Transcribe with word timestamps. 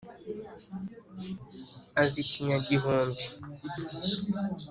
Az 2.01 2.11
ikinyagihumbi 2.23 3.25